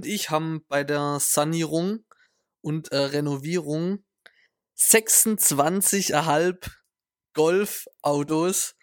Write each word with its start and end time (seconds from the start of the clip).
und 0.00 0.06
ich 0.06 0.30
haben 0.30 0.64
bei 0.66 0.82
der 0.82 1.18
Sanierung 1.20 2.06
und 2.62 2.90
äh, 2.90 2.96
Renovierung 2.96 4.02
26,5 4.78 6.70
Golfautos 7.34 8.76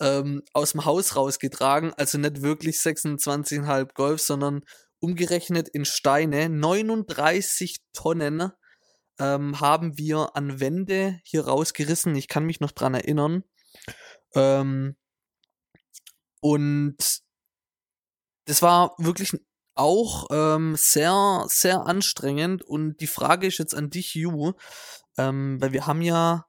ähm, 0.00 0.44
aus 0.52 0.70
dem 0.70 0.84
Haus 0.84 1.16
rausgetragen. 1.16 1.92
Also 1.94 2.18
nicht 2.18 2.42
wirklich 2.42 2.76
26,5 2.76 3.94
Golf, 3.94 4.20
sondern 4.20 4.60
umgerechnet 5.00 5.68
in 5.68 5.84
Steine 5.84 6.48
39 6.48 7.78
Tonnen 7.92 8.52
ähm, 9.18 9.58
haben 9.58 9.98
wir 9.98 10.36
an 10.36 10.60
Wände 10.60 11.18
hier 11.24 11.46
rausgerissen. 11.46 12.14
Ich 12.14 12.28
kann 12.28 12.46
mich 12.46 12.60
noch 12.60 12.70
dran 12.70 12.94
erinnern. 12.94 13.42
Ähm, 14.36 14.94
und 16.40 16.96
das 18.44 18.62
war 18.62 18.94
wirklich 18.98 19.32
auch 19.80 20.26
ähm, 20.30 20.76
sehr, 20.76 21.44
sehr 21.48 21.86
anstrengend. 21.86 22.62
Und 22.62 23.00
die 23.00 23.06
Frage 23.06 23.46
ist 23.46 23.58
jetzt 23.58 23.74
an 23.74 23.90
dich, 23.90 24.14
Ju, 24.14 24.52
ähm, 25.18 25.60
weil 25.60 25.72
wir 25.72 25.86
haben 25.86 26.02
ja 26.02 26.46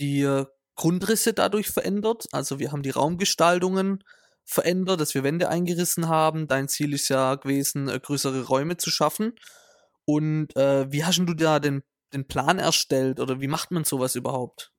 die 0.00 0.44
Grundrisse 0.76 1.32
dadurch 1.32 1.68
verändert. 1.68 2.26
Also 2.32 2.58
wir 2.58 2.72
haben 2.72 2.82
die 2.82 2.90
Raumgestaltungen 2.90 4.02
verändert, 4.44 5.00
dass 5.00 5.14
wir 5.14 5.22
Wände 5.22 5.48
eingerissen 5.48 6.08
haben. 6.08 6.48
Dein 6.48 6.68
Ziel 6.68 6.92
ist 6.92 7.08
ja 7.08 7.36
gewesen, 7.36 7.88
äh, 7.88 8.00
größere 8.00 8.44
Räume 8.46 8.76
zu 8.76 8.90
schaffen. 8.90 9.34
Und 10.04 10.56
äh, 10.56 10.90
wie 10.90 11.04
hast 11.04 11.18
du 11.18 11.34
da 11.34 11.60
den, 11.60 11.82
den 12.12 12.26
Plan 12.26 12.58
erstellt 12.58 13.20
oder 13.20 13.40
wie 13.40 13.46
macht 13.46 13.70
man 13.70 13.84
sowas 13.84 14.16
überhaupt? 14.16 14.72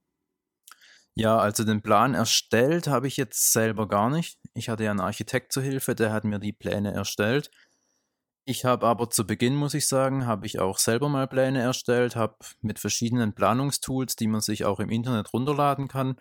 Ja, 1.16 1.38
also 1.38 1.64
den 1.66 1.82
Plan 1.82 2.14
erstellt 2.14 2.88
habe 2.88 3.08
ich 3.08 3.18
jetzt 3.18 3.52
selber 3.52 3.88
gar 3.88 4.10
nicht. 4.10 4.38
Ich 4.54 4.70
hatte 4.70 4.86
ja 4.86 4.92
einen 4.92 5.02
Architekt 5.02 5.52
zur 5.52 5.64
Hilfe, 5.64 5.94
der 5.96 6.12
hat 6.14 6.24
mir 6.24 6.40
die 6.40 6.54
Pläne 6.54 6.94
erstellt. 6.94 7.52
Ich 8.46 8.66
habe 8.66 8.88
aber 8.88 9.10
zu 9.10 9.28
Beginn, 9.28 9.56
muss 9.56 9.74
ich 9.74 9.88
sagen, 9.88 10.26
habe 10.26 10.46
ich 10.48 10.60
auch 10.60 10.78
selber 10.80 11.10
mal 11.10 11.28
Pläne 11.28 11.62
erstellt, 11.62 12.16
habe 12.16 12.36
mit 12.62 12.80
verschiedenen 12.80 13.36
Planungstools, 13.36 14.16
die 14.16 14.28
man 14.28 14.42
sich 14.42 14.66
auch 14.66 14.80
im 14.80 14.90
Internet 14.90 15.32
runterladen 15.34 15.88
kann, 15.88 16.16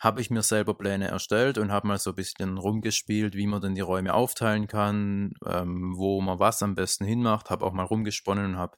habe 0.00 0.20
ich 0.20 0.30
mir 0.30 0.42
selber 0.42 0.74
Pläne 0.74 1.08
erstellt 1.08 1.58
und 1.58 1.72
habe 1.72 1.88
mal 1.88 1.98
so 1.98 2.10
ein 2.10 2.16
bisschen 2.16 2.58
rumgespielt, 2.58 3.34
wie 3.34 3.46
man 3.48 3.60
denn 3.60 3.74
die 3.74 3.80
Räume 3.80 4.14
aufteilen 4.14 4.68
kann, 4.68 5.32
ähm, 5.46 5.94
wo 5.96 6.20
man 6.20 6.38
was 6.38 6.62
am 6.62 6.74
besten 6.76 7.04
hinmacht, 7.04 7.50
habe 7.50 7.66
auch 7.66 7.72
mal 7.72 7.84
rumgesponnen 7.84 8.46
und 8.46 8.58
habe 8.58 8.76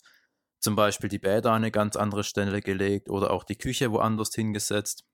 zum 0.60 0.76
Beispiel 0.76 1.10
die 1.10 1.18
Bäder 1.18 1.50
an 1.50 1.58
eine 1.62 1.70
ganz 1.70 1.96
andere 1.96 2.24
Stelle 2.24 2.62
gelegt 2.62 3.10
oder 3.10 3.30
auch 3.32 3.44
die 3.44 3.58
Küche 3.58 3.92
woanders 3.92 4.34
hingesetzt. 4.34 5.04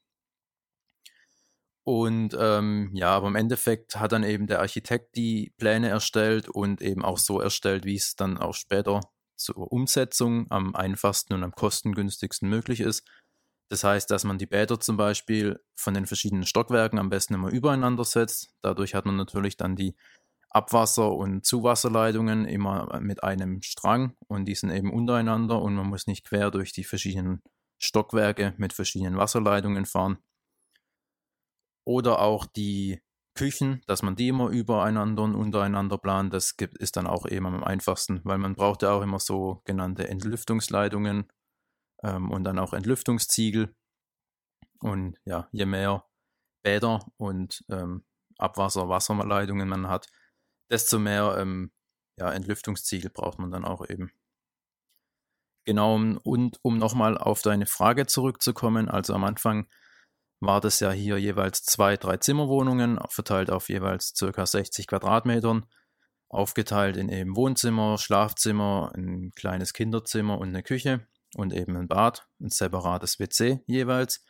Und 1.89 2.37
ähm, 2.37 2.91
ja, 2.95 3.11
aber 3.11 3.29
im 3.29 3.37
Endeffekt 3.37 3.95
hat 3.95 4.11
dann 4.11 4.25
eben 4.25 4.49
der 4.49 4.59
Architekt 4.59 5.15
die 5.15 5.53
Pläne 5.57 5.89
erstellt 5.89 6.49
und 6.49 6.83
eben 6.83 7.05
auch 7.05 7.17
so 7.17 7.41
erstellt, 7.41 7.85
wie 7.85 7.95
es 7.95 8.17
dann 8.17 8.39
auch 8.39 8.55
später 8.55 9.03
zur 9.37 9.71
Umsetzung 9.71 10.51
am 10.51 10.75
einfachsten 10.75 11.33
und 11.35 11.45
am 11.45 11.53
kostengünstigsten 11.53 12.49
möglich 12.49 12.81
ist. 12.81 13.09
Das 13.71 13.85
heißt, 13.85 14.11
dass 14.11 14.25
man 14.25 14.37
die 14.37 14.47
Bäder 14.47 14.81
zum 14.81 14.97
Beispiel 14.97 15.61
von 15.77 15.95
den 15.95 16.07
verschiedenen 16.07 16.45
Stockwerken 16.45 16.99
am 16.99 17.09
besten 17.09 17.35
immer 17.35 17.51
übereinander 17.51 18.05
setzt. 18.05 18.51
Dadurch 18.63 18.97
hat 18.97 19.07
man 19.07 19.15
natürlich 19.15 19.57
dann 19.57 19.77
die 19.77 19.95
Abwasser- 20.51 21.13
und 21.13 21.47
Zuwasserleitungen 21.47 22.47
immer 22.47 22.99
mit 23.01 23.23
einem 23.23 23.63
Strang 23.63 24.17
und 24.27 24.47
die 24.47 24.57
sind 24.57 24.71
eben 24.71 24.93
untereinander 24.93 25.63
und 25.63 25.77
man 25.77 25.87
muss 25.87 26.09
nicht 26.09 26.25
quer 26.27 26.51
durch 26.51 26.73
die 26.73 26.85
verschiedenen 26.85 27.43
Stockwerke 27.79 28.55
mit 28.57 28.73
verschiedenen 28.73 29.17
Wasserleitungen 29.17 29.87
fahren 29.87 30.19
oder 31.87 32.21
auch 32.21 32.45
die 32.45 33.01
Küchen, 33.35 33.83
dass 33.87 34.03
man 34.03 34.17
die 34.17 34.29
immer 34.29 34.49
übereinander 34.49 35.23
und 35.23 35.35
untereinander 35.35 35.99
plant, 35.99 36.33
das 36.33 36.57
gibt, 36.57 36.79
ist 36.79 36.97
dann 36.97 37.07
auch 37.07 37.27
eben 37.27 37.47
am 37.47 37.63
einfachsten, 37.63 38.21
weil 38.25 38.39
man 38.39 38.55
braucht 38.55 38.83
ja 38.83 38.93
auch 38.93 39.03
immer 39.03 39.21
so 39.21 39.63
genannte 39.65 40.09
Entlüftungsleitungen 40.09 41.31
ähm, 42.03 42.31
und 42.31 42.45
dann 42.45 42.59
auch 42.59 42.73
Entlüftungsziegel. 42.73 43.75
Und 44.81 45.19
ja, 45.25 45.49
je 45.53 45.67
mehr 45.67 46.05
Bäder 46.63 47.07
und 47.19 47.65
ähm, 47.69 48.05
Abwasser, 48.39 48.89
Wasserleitungen 48.89 49.69
man 49.69 49.89
hat, 49.89 50.09
desto 50.71 50.99
mehr 50.99 51.37
ähm, 51.39 51.71
ja, 52.19 52.33
Entlüftungsziegel 52.33 53.11
braucht 53.11 53.39
man 53.39 53.51
dann 53.51 53.65
auch 53.65 53.89
eben. 53.89 54.11
Genau, 55.65 55.95
und 55.95 56.59
um 56.63 56.79
nochmal 56.79 57.19
auf 57.19 57.43
deine 57.43 57.67
Frage 57.67 58.07
zurückzukommen, 58.07 58.89
also 58.89 59.15
am 59.15 59.25
Anfang 59.25 59.67
war 60.41 60.61
das 60.61 60.81
ja 60.81 60.91
hier 60.91 61.19
jeweils 61.19 61.63
zwei, 61.63 61.97
drei 61.97 62.19
Zimmerwohnungen, 62.19 62.99
verteilt 63.09 63.51
auf 63.51 63.69
jeweils 63.69 64.13
circa 64.17 64.45
60 64.45 64.87
Quadratmetern, 64.87 65.67
aufgeteilt 66.29 66.97
in 66.97 67.09
eben 67.09 67.37
Wohnzimmer, 67.37 67.99
Schlafzimmer, 67.99 68.93
ein 68.95 69.33
kleines 69.35 69.73
Kinderzimmer 69.73 70.39
und 70.39 70.49
eine 70.49 70.63
Küche 70.63 71.07
und 71.35 71.53
eben 71.53 71.77
ein 71.77 71.89
Bad, 71.89 72.27
ein 72.41 72.51
separates 72.51 73.19
WC 73.19 73.63
jeweils. 73.67 74.25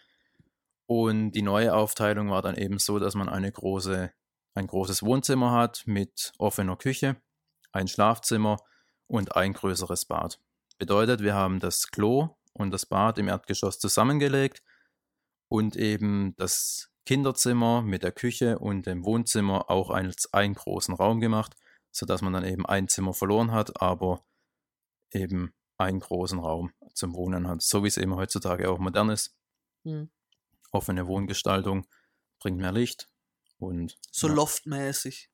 Und 0.87 1.33
die 1.33 1.43
neue 1.43 1.75
Aufteilung 1.75 2.31
war 2.31 2.43
dann 2.43 2.57
eben 2.57 2.79
so, 2.79 2.99
dass 2.99 3.15
man 3.15 3.29
eine 3.29 3.51
große, 3.51 4.13
ein 4.55 4.67
großes 4.67 5.03
Wohnzimmer 5.03 5.51
hat 5.51 5.83
mit 5.87 6.33
offener 6.39 6.77
Küche, 6.77 7.17
ein 7.73 7.89
Schlafzimmer 7.89 8.59
und 9.09 9.35
ein 9.35 9.53
größeres 9.53 10.05
Bad. 10.05 10.39
Bedeutet, 10.79 11.23
wir 11.23 11.35
haben 11.35 11.59
das 11.59 11.89
Klo 11.89 12.37
und 12.53 12.71
das 12.71 12.87
Bad 12.87 13.19
im 13.19 13.29
Erdgeschoss 13.29 13.79
zusammengelegt 13.81 14.63
und 15.57 15.75
eben 15.75 16.37
das 16.37 16.91
Kinderzimmer 17.07 17.81
mit 17.81 18.03
der 18.03 18.13
Küche 18.13 18.59
und 18.59 18.85
dem 18.85 19.07
Wohnzimmer 19.07 19.71
auch 19.71 19.89
als 19.89 20.33
einen 20.35 20.53
großen 20.53 20.95
Raum 20.95 21.19
gemacht, 21.19 21.57
sodass 21.93 22.21
man 22.21 22.35
dann 22.35 22.45
eben 22.45 22.67
ein 22.67 22.89
Zimmer 22.89 23.15
verloren 23.15 23.53
hat, 23.53 23.81
aber 23.81 24.23
eben 25.13 25.55
einen 25.79 26.01
großen 26.01 26.39
Raum 26.39 26.73
zum 26.93 27.15
Wohnen 27.15 27.49
hat, 27.49 27.63
so 27.63 27.83
wie 27.83 27.89
es 27.89 27.97
eben 27.97 28.17
heutzutage 28.17 28.69
auch 28.69 28.79
modern 28.79 29.09
ist. 29.09 29.35
Mhm. 29.85 30.11
Offene 30.73 31.07
Wohngestaltung 31.07 31.87
bringt 32.39 32.59
mehr 32.59 32.73
Licht 32.73 33.09
und 33.59 33.97
so 34.13 34.29
ja. 34.29 34.35
loftmäßig. 34.35 35.31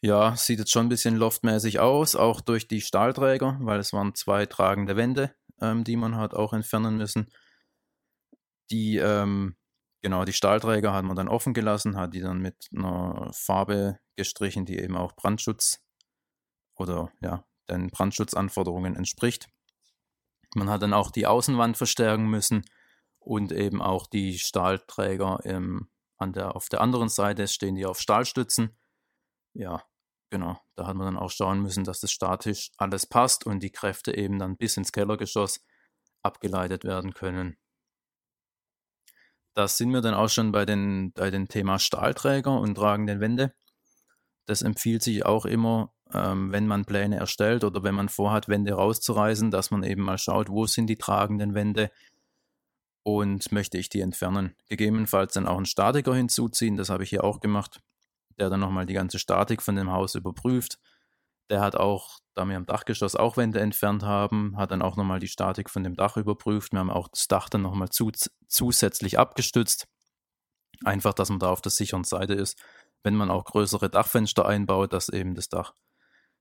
Ja, 0.00 0.34
sieht 0.34 0.60
jetzt 0.60 0.72
schon 0.72 0.86
ein 0.86 0.88
bisschen 0.88 1.16
loftmäßig 1.16 1.78
aus, 1.78 2.16
auch 2.16 2.40
durch 2.40 2.68
die 2.68 2.80
Stahlträger, 2.80 3.58
weil 3.60 3.80
es 3.80 3.92
waren 3.92 4.14
zwei 4.14 4.46
tragende 4.46 4.96
Wände, 4.96 5.34
ähm, 5.60 5.84
die 5.84 5.96
man 5.96 6.16
hat 6.16 6.32
auch 6.32 6.54
entfernen 6.54 6.96
müssen. 6.96 7.28
Die, 8.72 8.96
ähm, 8.96 9.56
genau, 10.00 10.24
die 10.24 10.32
Stahlträger 10.32 10.92
hat 10.92 11.04
man 11.04 11.16
dann 11.16 11.28
offen 11.28 11.54
gelassen, 11.54 11.96
hat 11.96 12.14
die 12.14 12.20
dann 12.20 12.38
mit 12.38 12.68
einer 12.74 13.30
Farbe 13.32 14.00
gestrichen, 14.16 14.64
die 14.64 14.78
eben 14.78 14.96
auch 14.96 15.12
Brandschutz 15.12 15.84
oder 16.74 17.12
ja, 17.20 17.44
den 17.70 17.90
Brandschutzanforderungen 17.90 18.96
entspricht. 18.96 19.48
Man 20.54 20.68
hat 20.68 20.82
dann 20.82 20.92
auch 20.92 21.10
die 21.10 21.26
Außenwand 21.26 21.76
verstärken 21.76 22.26
müssen 22.26 22.64
und 23.18 23.52
eben 23.52 23.80
auch 23.80 24.06
die 24.06 24.38
Stahlträger 24.38 25.40
ähm, 25.44 25.88
an 26.18 26.32
der, 26.32 26.56
auf 26.56 26.68
der 26.68 26.80
anderen 26.80 27.08
Seite 27.08 27.46
stehen 27.48 27.74
die 27.74 27.86
auf 27.86 28.00
Stahlstützen. 28.00 28.76
Ja, 29.54 29.82
genau. 30.30 30.58
Da 30.76 30.86
hat 30.86 30.96
man 30.96 31.06
dann 31.06 31.22
auch 31.22 31.30
schauen 31.30 31.60
müssen, 31.62 31.84
dass 31.84 32.00
das 32.00 32.12
statisch 32.12 32.70
alles 32.76 33.06
passt 33.06 33.44
und 33.46 33.60
die 33.60 33.70
Kräfte 33.70 34.16
eben 34.16 34.38
dann 34.38 34.56
bis 34.56 34.76
ins 34.76 34.92
Kellergeschoss 34.92 35.64
abgeleitet 36.22 36.84
werden 36.84 37.14
können. 37.14 37.56
Da 39.54 39.68
sind 39.68 39.92
wir 39.92 40.00
dann 40.00 40.14
auch 40.14 40.28
schon 40.28 40.52
bei 40.52 40.64
den, 40.64 41.12
bei 41.12 41.30
dem 41.30 41.48
Thema 41.48 41.78
Stahlträger 41.78 42.58
und 42.58 42.74
tragenden 42.74 43.20
Wände. 43.20 43.52
Das 44.46 44.62
empfiehlt 44.62 45.02
sich 45.02 45.26
auch 45.26 45.44
immer, 45.44 45.92
ähm, 46.12 46.52
wenn 46.52 46.66
man 46.66 46.84
Pläne 46.84 47.16
erstellt 47.16 47.64
oder 47.64 47.82
wenn 47.82 47.94
man 47.94 48.08
vorhat, 48.08 48.48
Wände 48.48 48.72
rauszureißen, 48.72 49.50
dass 49.50 49.70
man 49.70 49.82
eben 49.82 50.02
mal 50.02 50.18
schaut, 50.18 50.48
wo 50.48 50.66
sind 50.66 50.86
die 50.86 50.96
tragenden 50.96 51.54
Wände 51.54 51.90
und 53.02 53.52
möchte 53.52 53.78
ich 53.78 53.88
die 53.88 54.00
entfernen. 54.00 54.54
Gegebenenfalls 54.68 55.34
dann 55.34 55.46
auch 55.46 55.56
einen 55.56 55.66
Statiker 55.66 56.14
hinzuziehen, 56.14 56.76
das 56.76 56.88
habe 56.88 57.02
ich 57.04 57.10
hier 57.10 57.24
auch 57.24 57.40
gemacht, 57.40 57.80
der 58.38 58.48
dann 58.48 58.60
nochmal 58.60 58.86
die 58.86 58.94
ganze 58.94 59.18
Statik 59.18 59.62
von 59.62 59.76
dem 59.76 59.92
Haus 59.92 60.14
überprüft. 60.14 60.78
Der 61.50 61.60
hat 61.60 61.76
auch 61.76 62.20
da 62.34 62.44
wir 62.46 62.56
am 62.56 62.66
Dachgeschoss 62.66 63.16
auch 63.16 63.36
Wände 63.36 63.60
entfernt 63.60 64.02
haben, 64.02 64.56
hat 64.56 64.70
dann 64.70 64.82
auch 64.82 64.96
nochmal 64.96 65.20
die 65.20 65.28
Statik 65.28 65.68
von 65.68 65.84
dem 65.84 65.96
Dach 65.96 66.16
überprüft. 66.16 66.72
Wir 66.72 66.80
haben 66.80 66.90
auch 66.90 67.08
das 67.08 67.28
Dach 67.28 67.48
dann 67.48 67.62
nochmal 67.62 67.90
zu, 67.90 68.10
zusätzlich 68.48 69.18
abgestützt. 69.18 69.86
Einfach, 70.84 71.12
dass 71.14 71.28
man 71.28 71.38
da 71.38 71.50
auf 71.50 71.60
der 71.60 71.70
sicheren 71.70 72.04
Seite 72.04 72.34
ist, 72.34 72.58
wenn 73.02 73.14
man 73.14 73.30
auch 73.30 73.44
größere 73.44 73.90
Dachfenster 73.90 74.46
einbaut, 74.46 74.92
dass 74.92 75.08
eben 75.08 75.34
das 75.34 75.48
Dach 75.48 75.74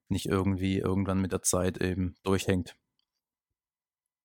nicht 0.10 0.26
irgendwie 0.26 0.78
irgendwann 0.78 1.20
mit 1.20 1.32
der 1.32 1.42
Zeit 1.42 1.78
eben 1.78 2.16
durchhängt. 2.24 2.76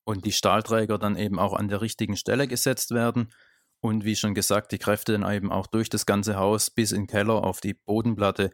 Und 0.05 0.25
die 0.25 0.33
Stahlträger 0.33 0.99
dann 0.99 1.17
eben 1.17 1.39
auch 1.39 1.53
an 1.53 1.69
der 1.69 1.81
richtigen 1.81 2.17
Stelle 2.17 2.47
gesetzt 2.47 2.93
werden. 2.93 3.33
Und 3.81 4.05
wie 4.05 4.17
schon 4.17 4.35
gesagt, 4.35 4.73
die 4.73 4.79
Kräfte 4.79 5.13
dann 5.13 5.31
eben 5.31 5.51
auch 5.51 5.67
durch 5.67 5.89
das 5.89 6.07
ganze 6.07 6.37
Haus 6.37 6.71
bis 6.71 6.93
in 6.93 7.03
den 7.03 7.07
Keller 7.09 7.45
auf 7.45 7.61
die 7.61 7.75
Bodenplatte 7.75 8.53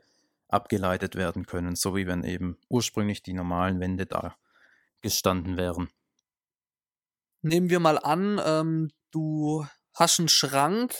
abgeleitet 0.52 1.14
werden 1.16 1.46
können, 1.46 1.76
so 1.76 1.96
wie 1.96 2.06
wenn 2.06 2.25
eben 2.25 2.58
ursprünglich 2.69 3.22
die 3.22 3.32
normalen 3.32 3.81
Wände 3.81 4.06
da 4.06 4.37
gestanden 5.00 5.56
wären. 5.56 5.90
Nehmen 7.43 7.70
wir 7.70 7.81
mal 7.81 7.99
an, 7.99 8.40
ähm, 8.44 8.90
du 9.10 9.66
hast 9.94 10.20
einen 10.20 10.28
Schrank, 10.28 10.94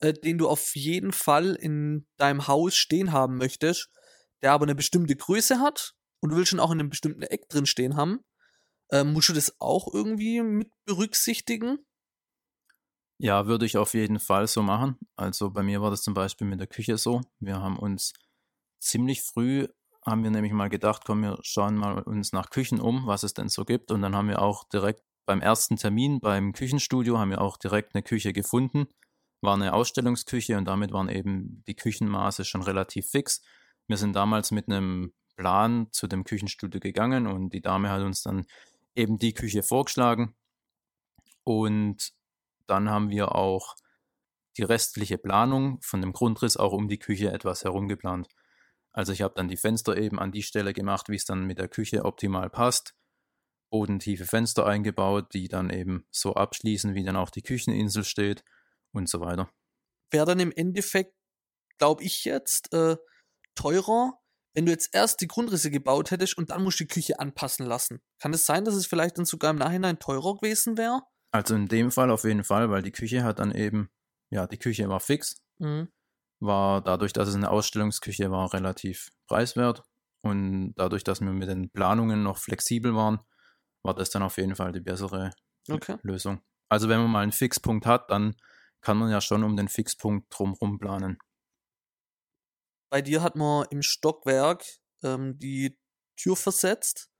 äh, 0.00 0.12
den 0.12 0.38
du 0.38 0.48
auf 0.48 0.74
jeden 0.74 1.12
Fall 1.12 1.54
in 1.54 2.06
deinem 2.16 2.46
Haus 2.48 2.74
stehen 2.74 3.12
haben 3.12 3.36
möchtest, 3.36 3.90
der 4.42 4.52
aber 4.52 4.64
eine 4.64 4.74
bestimmte 4.74 5.14
Größe 5.14 5.60
hat 5.60 5.94
und 6.20 6.30
du 6.30 6.36
willst 6.36 6.50
schon 6.50 6.60
auch 6.60 6.70
in 6.70 6.80
einem 6.80 6.90
bestimmten 6.90 7.22
Eck 7.22 7.48
drin 7.48 7.66
stehen 7.66 7.96
haben, 7.96 8.20
ähm, 8.90 9.12
musst 9.12 9.28
du 9.28 9.32
das 9.32 9.60
auch 9.60 9.92
irgendwie 9.92 10.40
mit 10.42 10.70
berücksichtigen? 10.84 11.78
Ja, 13.18 13.46
würde 13.46 13.66
ich 13.66 13.76
auf 13.76 13.94
jeden 13.94 14.20
Fall 14.20 14.46
so 14.46 14.62
machen. 14.62 14.98
Also 15.16 15.50
bei 15.50 15.62
mir 15.62 15.80
war 15.80 15.90
das 15.90 16.02
zum 16.02 16.14
Beispiel 16.14 16.46
mit 16.46 16.60
der 16.60 16.66
Küche 16.66 16.98
so. 16.98 17.20
Wir 17.38 17.60
haben 17.60 17.78
uns 17.78 18.12
ziemlich 18.84 19.22
früh, 19.22 19.66
haben 20.04 20.22
wir 20.22 20.30
nämlich 20.30 20.52
mal 20.52 20.68
gedacht, 20.68 21.02
komm, 21.06 21.22
wir 21.22 21.38
schauen 21.42 21.76
mal 21.76 22.02
uns 22.02 22.32
nach 22.32 22.50
Küchen 22.50 22.80
um, 22.80 23.06
was 23.06 23.22
es 23.22 23.34
denn 23.34 23.48
so 23.48 23.64
gibt. 23.64 23.90
Und 23.90 24.02
dann 24.02 24.14
haben 24.14 24.28
wir 24.28 24.42
auch 24.42 24.64
direkt 24.64 25.02
beim 25.26 25.40
ersten 25.40 25.76
Termin 25.76 26.20
beim 26.20 26.52
Küchenstudio, 26.52 27.18
haben 27.18 27.30
wir 27.30 27.40
auch 27.40 27.56
direkt 27.56 27.94
eine 27.94 28.02
Küche 28.02 28.32
gefunden. 28.32 28.86
War 29.40 29.54
eine 29.54 29.72
Ausstellungsküche 29.72 30.56
und 30.58 30.66
damit 30.66 30.92
waren 30.92 31.08
eben 31.08 31.62
die 31.66 31.74
Küchenmaße 31.74 32.44
schon 32.44 32.62
relativ 32.62 33.06
fix. 33.08 33.42
Wir 33.88 33.96
sind 33.96 34.14
damals 34.14 34.50
mit 34.50 34.68
einem 34.68 35.12
Plan 35.36 35.88
zu 35.90 36.06
dem 36.06 36.24
Küchenstudio 36.24 36.80
gegangen 36.80 37.26
und 37.26 37.50
die 37.50 37.60
Dame 37.60 37.90
hat 37.90 38.02
uns 38.02 38.22
dann 38.22 38.46
eben 38.94 39.18
die 39.18 39.34
Küche 39.34 39.62
vorgeschlagen. 39.62 40.34
Und 41.44 42.12
dann 42.66 42.88
haben 42.88 43.10
wir 43.10 43.34
auch 43.34 43.76
die 44.56 44.62
restliche 44.62 45.18
Planung 45.18 45.80
von 45.82 46.00
dem 46.00 46.12
Grundriss 46.12 46.56
auch 46.56 46.72
um 46.72 46.88
die 46.88 46.98
Küche 46.98 47.32
etwas 47.32 47.64
herum 47.64 47.88
geplant. 47.88 48.28
Also 48.94 49.12
ich 49.12 49.22
habe 49.22 49.34
dann 49.36 49.48
die 49.48 49.56
Fenster 49.56 49.96
eben 49.96 50.20
an 50.20 50.30
die 50.30 50.44
Stelle 50.44 50.72
gemacht, 50.72 51.08
wie 51.08 51.16
es 51.16 51.24
dann 51.24 51.44
mit 51.44 51.58
der 51.58 51.68
Küche 51.68 52.04
optimal 52.04 52.48
passt. 52.48 52.94
Bodentiefe 53.70 54.24
Fenster 54.24 54.66
eingebaut, 54.66 55.34
die 55.34 55.48
dann 55.48 55.68
eben 55.68 56.06
so 56.12 56.34
abschließen, 56.34 56.94
wie 56.94 57.04
dann 57.04 57.16
auch 57.16 57.30
die 57.30 57.42
Kücheninsel 57.42 58.04
steht 58.04 58.44
und 58.92 59.08
so 59.08 59.20
weiter. 59.20 59.50
Wäre 60.12 60.26
dann 60.26 60.38
im 60.38 60.52
Endeffekt, 60.52 61.12
glaube 61.78 62.04
ich 62.04 62.24
jetzt, 62.24 62.72
äh, 62.72 62.96
teurer, 63.56 64.12
wenn 64.54 64.66
du 64.66 64.70
jetzt 64.70 64.94
erst 64.94 65.20
die 65.20 65.26
Grundrisse 65.26 65.72
gebaut 65.72 66.12
hättest 66.12 66.38
und 66.38 66.50
dann 66.50 66.62
musst 66.62 66.78
du 66.78 66.84
die 66.84 66.94
Küche 66.94 67.18
anpassen 67.18 67.66
lassen. 67.66 68.00
Kann 68.20 68.32
es 68.32 68.46
sein, 68.46 68.64
dass 68.64 68.76
es 68.76 68.86
vielleicht 68.86 69.18
dann 69.18 69.24
sogar 69.24 69.50
im 69.50 69.56
Nachhinein 69.56 69.98
teurer 69.98 70.36
gewesen 70.36 70.78
wäre? 70.78 71.02
Also 71.32 71.56
in 71.56 71.66
dem 71.66 71.90
Fall 71.90 72.12
auf 72.12 72.22
jeden 72.22 72.44
Fall, 72.44 72.70
weil 72.70 72.82
die 72.82 72.92
Küche 72.92 73.24
hat 73.24 73.40
dann 73.40 73.52
eben, 73.52 73.90
ja, 74.30 74.46
die 74.46 74.58
Küche 74.58 74.88
war 74.88 75.00
fix, 75.00 75.42
mhm. 75.58 75.88
War 76.40 76.82
dadurch, 76.82 77.12
dass 77.12 77.28
es 77.28 77.34
eine 77.34 77.50
Ausstellungsküche 77.50 78.30
war, 78.30 78.52
relativ 78.52 79.10
preiswert 79.26 79.82
und 80.22 80.74
dadurch, 80.76 81.04
dass 81.04 81.20
wir 81.20 81.30
mit 81.30 81.48
den 81.48 81.70
Planungen 81.70 82.22
noch 82.22 82.38
flexibel 82.38 82.94
waren, 82.94 83.20
war 83.82 83.94
das 83.94 84.10
dann 84.10 84.22
auf 84.22 84.36
jeden 84.38 84.56
Fall 84.56 84.72
die 84.72 84.80
bessere 84.80 85.30
okay. 85.70 85.96
Lösung. 86.02 86.40
Also 86.68 86.88
wenn 86.88 87.00
man 87.00 87.10
mal 87.10 87.22
einen 87.22 87.32
Fixpunkt 87.32 87.86
hat, 87.86 88.10
dann 88.10 88.34
kann 88.80 88.96
man 88.96 89.10
ja 89.10 89.20
schon 89.20 89.44
um 89.44 89.56
den 89.56 89.68
Fixpunkt 89.68 90.26
drumherum 90.30 90.78
planen. 90.78 91.18
Bei 92.90 93.02
dir 93.02 93.22
hat 93.22 93.36
man 93.36 93.66
im 93.70 93.82
Stockwerk 93.82 94.64
ähm, 95.02 95.38
die 95.38 95.78
Tür 96.16 96.36
versetzt. 96.36 97.10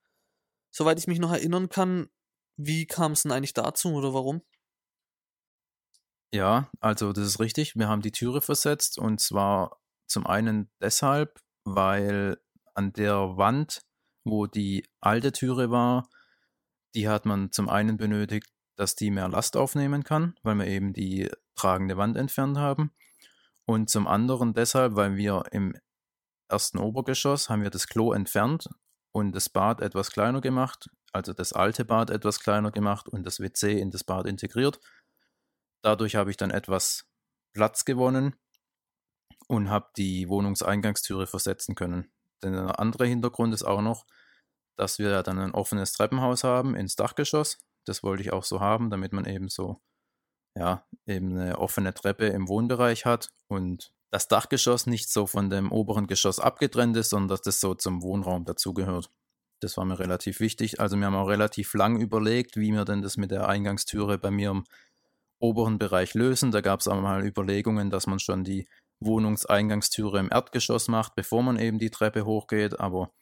Soweit 0.71 0.99
ich 0.99 1.07
mich 1.07 1.19
noch 1.19 1.33
erinnern 1.33 1.69
kann, 1.69 2.09
wie 2.57 2.87
kam 2.87 3.13
es 3.13 3.23
denn 3.23 3.33
eigentlich 3.33 3.55
dazu 3.55 3.93
oder 3.95 4.15
warum? 4.15 4.43
Ja, 6.35 6.69
also 6.81 7.13
das 7.13 7.27
ist 7.29 7.39
richtig. 7.39 7.77
Wir 7.77 7.87
haben 7.87 8.03
die 8.03 8.11
Türe 8.11 8.41
versetzt 8.41 8.99
und 8.99 9.21
zwar 9.21 9.79
zum 10.09 10.27
einen 10.27 10.69
deshalb, 10.81 11.39
weil 11.63 12.39
an 12.75 12.93
der 12.93 13.37
Wand, 13.37 13.83
wo 14.25 14.49
die 14.49 14.85
alte 15.01 15.31
Türe 15.31 15.71
war, 15.71 16.09
die 16.97 17.09
hat 17.09 17.25
man 17.25 17.53
zum 17.53 17.69
einen 17.69 17.99
benötigt, 17.99 18.49
dass 18.75 18.97
die 18.97 19.13
mehr 19.13 19.29
Last 19.29 19.57
aufnehmen 19.57 20.03
kann, 20.03 20.35
weil 20.43 20.57
wir 20.57 20.67
eben 20.67 20.93
die 20.93 21.31
tragende 21.55 21.97
Wand 21.97 22.17
entfernt 22.17 22.59
haben. 22.59 22.91
Und 23.65 23.89
zum 23.89 24.09
anderen 24.09 24.55
deshalb, 24.55 24.97
weil 24.97 25.15
wir 25.15 25.45
im 25.53 25.77
ersten 26.51 26.79
Obergeschoss 26.79 27.49
haben 27.49 27.63
wir 27.63 27.71
das 27.71 27.87
Klo 27.87 28.13
entfernt 28.13 28.69
und 29.13 29.37
das 29.37 29.49
Bad 29.49 29.81
etwas 29.81 30.11
kleiner 30.11 30.41
gemacht, 30.41 30.91
also 31.13 31.33
das 31.33 31.53
alte 31.53 31.85
Bad 31.85 32.11
etwas 32.11 32.41
kleiner 32.41 32.73
gemacht 32.73 33.09
und 33.09 33.25
das 33.25 33.39
WC 33.39 33.79
in 33.79 33.93
das 33.93 34.03
Bad 34.03 34.27
integriert. 34.27 34.81
Dadurch 35.85 36.17
habe 36.17 36.31
ich 36.31 36.39
dann 36.39 36.51
etwas 36.51 37.07
Platz 37.53 37.85
gewonnen 37.85 38.35
und 39.49 39.69
habe 39.69 39.91
die 39.99 40.31
Wohnungseingangstüre 40.31 41.27
versetzen 41.27 41.75
können. 41.75 42.11
Denn 42.43 42.55
der 42.55 42.81
andere 42.81 43.07
Hintergrund 43.07 43.53
ist 43.53 43.65
auch 43.65 43.83
noch, 43.83 44.07
dass 44.77 44.99
wir 44.99 45.23
dann 45.23 45.39
ein 45.39 45.53
offenes 45.53 45.93
Treppenhaus 45.93 46.43
haben 46.43 46.75
ins 46.75 46.97
Dachgeschoss. 46.97 47.59
Das 47.85 48.03
wollte 48.03 48.23
ich 48.23 48.33
auch 48.33 48.45
so 48.45 48.61
haben, 48.61 48.89
damit 48.89 49.13
man 49.13 49.27
eben 49.27 49.51
so 49.51 49.83
ja, 50.57 50.87
eben 51.07 51.37
eine 51.39 51.59
offene 51.59 51.93
Treppe 51.93 52.29
im 52.29 52.49
Wohnbereich 52.49 53.05
hat 53.05 53.31
und 53.49 53.93
das 54.11 54.29
Dachgeschoss 54.29 54.87
nicht 54.87 55.11
so 55.11 55.27
von 55.27 55.51
dem 55.51 55.71
oberen 55.71 56.07
Geschoss 56.07 56.41
abgetrennt 56.41 56.97
ist, 56.97 57.11
sondern 57.11 57.29
dass 57.29 57.43
das 57.43 57.61
so 57.61 57.75
zum 57.75 58.03
Wohnraum 58.03 58.47
dazugehört. 58.47 59.11
Das 59.61 59.77
war 59.77 59.85
mir 59.85 59.99
relativ 59.99 60.41
wichtig. 60.41 60.81
Also 60.81 60.97
wir 60.97 61.07
haben 61.07 61.17
auch 61.17 61.29
relativ 61.29 61.75
lang 61.75 62.01
überlegt, 62.01 62.57
wie 62.57 62.73
wir 62.73 62.85
denn 62.85 63.03
das 63.03 63.17
mit 63.17 63.33
der 63.33 63.49
Eingangstüre 63.49 64.17
bei 64.17 64.31
mir 64.31 64.51
im 64.51 64.65
oberen 65.45 65.79
Bereich 65.79 66.15
lösen. 66.15 66.51
Da 66.51 66.61
gab 66.61 66.81
es 66.81 66.89
auch 66.89 67.01
mal 67.01 67.25
Überlegungen, 67.25 67.91
dass 67.91 68.07
man 68.07 68.19
schon 68.19 68.45
die 68.45 68.67
Wohnungseingangstüre 69.01 70.19
im 70.19 70.31
Erdgeschoss 70.31 70.89
macht, 70.89 71.15
bevor 71.15 71.43
man 71.43 71.59
eben 71.59 71.79
die 71.79 71.91
Treppe 71.91 72.25
hochgeht. 72.25 72.81
Aber 72.81 73.13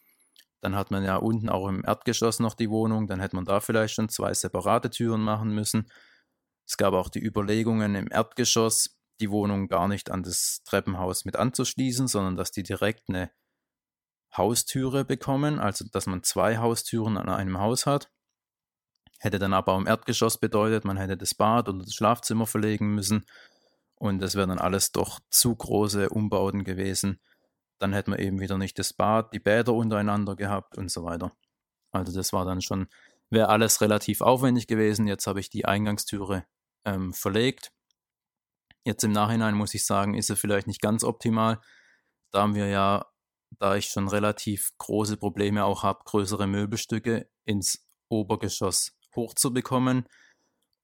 dann 0.60 0.76
hat 0.76 0.90
man 0.92 1.02
ja 1.02 1.16
unten 1.16 1.48
auch 1.48 1.68
im 1.68 1.84
Erdgeschoss 1.84 2.38
noch 2.38 2.54
die 2.54 2.70
Wohnung. 2.70 3.08
Dann 3.08 3.20
hätte 3.20 3.34
man 3.34 3.44
da 3.44 3.60
vielleicht 3.60 3.94
schon 3.94 4.08
zwei 4.08 4.32
separate 4.32 4.90
Türen 4.90 5.22
machen 5.22 5.52
müssen. 5.52 5.90
Es 6.64 6.76
gab 6.76 6.94
auch 6.94 7.08
die 7.08 7.22
Überlegungen 7.22 7.96
im 7.96 8.08
Erdgeschoss, 8.10 8.96
die 9.20 9.30
Wohnung 9.30 9.66
gar 9.66 9.88
nicht 9.88 10.10
an 10.10 10.22
das 10.22 10.62
Treppenhaus 10.64 11.24
mit 11.24 11.36
anzuschließen, 11.36 12.06
sondern 12.06 12.36
dass 12.36 12.52
die 12.52 12.62
direkt 12.62 13.08
eine 13.08 13.30
Haustüre 14.36 15.04
bekommen, 15.04 15.58
also 15.58 15.84
dass 15.90 16.06
man 16.06 16.22
zwei 16.22 16.58
Haustüren 16.58 17.16
an 17.18 17.28
einem 17.28 17.58
Haus 17.58 17.84
hat. 17.84 18.10
Hätte 19.22 19.38
dann 19.38 19.54
aber 19.54 19.76
im 19.76 19.86
Erdgeschoss 19.86 20.36
bedeutet, 20.36 20.84
man 20.84 20.96
hätte 20.96 21.16
das 21.16 21.32
Bad 21.32 21.68
oder 21.68 21.84
das 21.84 21.94
Schlafzimmer 21.94 22.44
verlegen 22.44 22.92
müssen 22.96 23.24
und 23.94 24.18
das 24.18 24.34
wären 24.34 24.48
dann 24.48 24.58
alles 24.58 24.90
doch 24.90 25.20
zu 25.30 25.54
große 25.54 26.08
Umbauten 26.08 26.64
gewesen. 26.64 27.20
Dann 27.78 27.92
hätte 27.92 28.10
man 28.10 28.18
eben 28.18 28.40
wieder 28.40 28.58
nicht 28.58 28.80
das 28.80 28.92
Bad, 28.92 29.32
die 29.32 29.38
Bäder 29.38 29.74
untereinander 29.74 30.34
gehabt 30.34 30.76
und 30.76 30.90
so 30.90 31.04
weiter. 31.04 31.30
Also 31.92 32.12
das 32.12 32.32
war 32.32 32.44
dann 32.44 32.62
schon, 32.62 32.88
wäre 33.30 33.48
alles 33.48 33.80
relativ 33.80 34.22
aufwendig 34.22 34.66
gewesen. 34.66 35.06
Jetzt 35.06 35.28
habe 35.28 35.38
ich 35.38 35.50
die 35.50 35.66
Eingangstüre 35.66 36.44
ähm, 36.84 37.12
verlegt. 37.12 37.70
Jetzt 38.82 39.04
im 39.04 39.12
Nachhinein 39.12 39.54
muss 39.54 39.72
ich 39.72 39.86
sagen, 39.86 40.14
ist 40.14 40.30
er 40.30 40.36
vielleicht 40.36 40.66
nicht 40.66 40.80
ganz 40.80 41.04
optimal. 41.04 41.60
Da 42.32 42.42
haben 42.42 42.56
wir 42.56 42.66
ja, 42.66 43.06
da 43.60 43.76
ich 43.76 43.86
schon 43.86 44.08
relativ 44.08 44.72
große 44.78 45.16
Probleme 45.16 45.64
auch 45.64 45.84
habe, 45.84 46.02
größere 46.06 46.48
Möbelstücke 46.48 47.30
ins 47.44 47.86
Obergeschoss 48.08 48.96
hochzubekommen. 49.16 50.06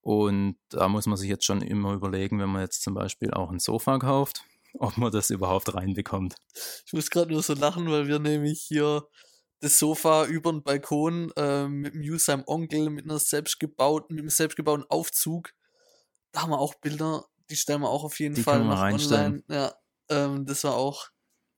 Und 0.00 0.56
da 0.70 0.88
muss 0.88 1.06
man 1.06 1.16
sich 1.16 1.28
jetzt 1.28 1.44
schon 1.44 1.60
immer 1.60 1.92
überlegen, 1.92 2.40
wenn 2.40 2.50
man 2.50 2.62
jetzt 2.62 2.82
zum 2.82 2.94
Beispiel 2.94 3.32
auch 3.32 3.50
ein 3.50 3.58
Sofa 3.58 3.98
kauft, 3.98 4.44
ob 4.78 4.96
man 4.96 5.12
das 5.12 5.30
überhaupt 5.30 5.74
reinbekommt. 5.74 6.36
Ich 6.86 6.92
muss 6.92 7.10
gerade 7.10 7.32
nur 7.32 7.42
so 7.42 7.54
lachen, 7.54 7.90
weil 7.90 8.08
wir 8.08 8.18
nämlich 8.18 8.62
hier 8.62 9.06
das 9.60 9.78
Sofa 9.78 10.24
über 10.26 10.52
den 10.52 10.62
Balkon 10.62 11.32
äh, 11.36 11.66
mit 11.66 11.94
dem 11.94 12.02
Jusam 12.02 12.44
Onkel, 12.46 12.90
mit 12.90 13.04
einer 13.04 13.18
selbstgebauten, 13.18 14.14
mit 14.14 14.22
einem 14.22 14.30
selbstgebauten 14.30 14.86
Aufzug 14.88 15.52
da 16.32 16.42
haben 16.42 16.50
wir 16.50 16.58
auch 16.58 16.74
Bilder, 16.76 17.24
die 17.50 17.56
stellen 17.56 17.80
wir 17.80 17.88
auch 17.88 18.04
auf 18.04 18.18
jeden 18.20 18.34
die 18.34 18.42
Fall 18.42 18.64
noch 18.64 18.80
online. 18.80 19.42
Ja, 19.48 19.74
ähm, 20.08 20.44
das 20.46 20.64
war 20.64 20.74
auch 20.74 21.08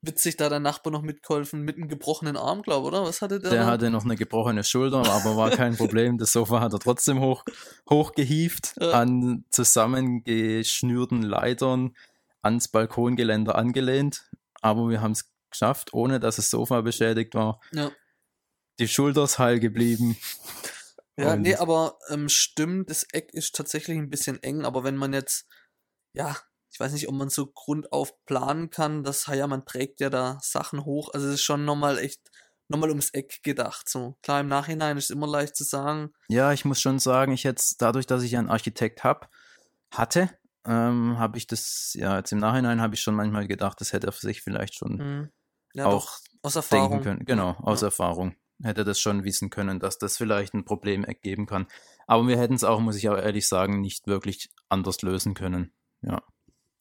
witzig, 0.03 0.37
da 0.37 0.49
der 0.49 0.61
Nachbar 0.61 0.93
noch 0.93 1.03
mitgeholfen 1.03 1.63
mit 1.63 1.77
einem 1.77 1.89
gebrochenen 1.89 2.37
Arm, 2.37 2.63
glaube 2.63 2.87
oder? 2.87 3.03
Was 3.03 3.23
hatte 3.23 3.39
der? 3.39 3.51
Der 3.51 3.61
noch? 3.61 3.67
hatte 3.69 3.91
noch 3.91 4.05
eine 4.05 4.17
gebrochene 4.17 4.65
Schulter, 4.65 4.99
aber 4.99 5.37
war 5.37 5.51
kein 5.51 5.77
Problem. 5.77 6.19
Das 6.19 6.33
Sofa 6.33 6.61
hat 6.61 6.73
er 6.73 6.79
trotzdem 6.79 7.21
hoch, 7.21 7.45
hochgehieft, 7.89 8.75
ja. 8.81 8.93
an 8.93 9.45
zusammengeschnürten 9.51 11.23
Leitern 11.23 11.95
ans 12.43 12.69
Balkongeländer 12.69 13.57
angelehnt. 13.57 14.29
Aber 14.63 14.89
wir 14.89 15.01
haben 15.01 15.13
es 15.13 15.31
geschafft, 15.51 15.93
ohne 15.93 16.21
dass 16.21 16.37
das 16.37 16.51
Sofa 16.51 16.81
beschädigt 16.81 17.35
war. 17.35 17.61
Ja. 17.73 17.91
Die 18.79 18.89
Schulter 18.89 19.25
ist 19.25 19.39
heil 19.39 19.61
geblieben. 19.61 20.17
Ja, 21.19 21.37
nee, 21.37 21.55
aber 21.55 21.99
ähm, 22.09 22.31
stimmt, 22.31 22.89
das 22.89 23.03
Eck 23.13 23.35
ist 23.35 23.55
tatsächlich 23.55 23.99
ein 23.99 24.09
bisschen 24.09 24.43
eng, 24.43 24.65
aber 24.65 24.85
wenn 24.85 24.97
man 24.97 25.13
jetzt, 25.13 25.47
ja, 26.15 26.37
ich 26.71 26.79
weiß 26.79 26.93
nicht, 26.93 27.09
ob 27.09 27.15
man 27.15 27.31
so 27.31 27.47
grundauf 27.47 28.15
planen 28.25 28.71
kann, 28.71 29.03
dass, 29.03 29.27
ja, 29.27 29.47
man 29.47 29.65
trägt 29.65 30.01
ja 30.01 30.11
da 30.11 30.39
Sachen 30.43 30.85
hoch, 30.85 31.11
also 31.13 31.27
es 31.29 31.35
ist 31.35 31.43
schon 31.43 31.65
nochmal 31.65 31.99
echt, 31.99 32.21
nochmal 32.69 32.91
ums 32.91 33.11
Eck 33.11 33.43
gedacht, 33.43 33.89
so. 33.89 34.17
Klar, 34.23 34.41
im 34.41 34.49
Nachhinein 34.49 34.97
ist 34.97 35.05
es 35.05 35.11
immer 35.11 35.27
leicht 35.27 35.57
zu 35.57 35.65
sagen. 35.65 36.13
Ja, 36.29 36.53
ich 36.53 36.65
muss 36.65 36.81
schon 36.81 36.99
sagen, 36.99 37.33
ich 37.33 37.43
jetzt, 37.43 37.83
dadurch, 37.83 38.07
dass 38.07 38.23
ich 38.23 38.37
einen 38.37 38.51
Architekt 38.51 39.05
hab, 39.05 39.31
hatte, 39.91 40.31
ähm, 40.65 41.19
habe 41.19 41.39
ich 41.39 41.47
das, 41.47 41.93
ja, 41.95 42.19
jetzt 42.19 42.33
im 42.33 42.39
Nachhinein 42.39 42.81
habe 42.81 42.95
ich 42.95 43.01
schon 43.01 43.15
manchmal 43.15 43.49
gedacht, 43.49 43.81
das 43.81 43.93
hätte 43.93 44.09
er 44.09 44.13
für 44.13 44.27
sich 44.27 44.43
vielleicht 44.43 44.75
schon 44.75 44.97
mhm. 44.97 45.31
ja, 45.75 45.87
auch 45.87 46.19
aus 46.43 46.57
Erfahrung. 46.57 46.91
denken 46.91 47.05
können. 47.05 47.25
Genau, 47.25 47.57
aus 47.63 47.81
ja. 47.81 47.89
Erfahrung 47.89 48.37
hätte 48.63 48.85
das 48.85 49.01
schon 49.01 49.25
wissen 49.25 49.51
können, 49.51 49.81
dass 49.81 49.99
das 49.99 50.17
vielleicht 50.17 50.55
ein 50.55 50.65
Problem 50.65 51.05
ergeben 51.05 51.47
kann. 51.47 51.67
Aber 52.07 52.27
wir 52.29 52.39
hätten 52.39 52.55
es 52.55 52.65
auch, 52.65 52.81
muss 52.81 52.97
ich 52.97 53.09
auch 53.09 53.17
ehrlich 53.17 53.49
sagen, 53.49 53.81
nicht 53.81 54.07
wirklich 54.07 54.51
anders 54.69 55.03
lösen 55.03 55.35
können. 55.35 55.73
Ja. 56.03 56.23